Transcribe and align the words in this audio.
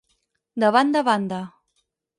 De 0.63 0.71
banda 0.77 1.05
a 1.05 1.09
banda. 1.11 1.43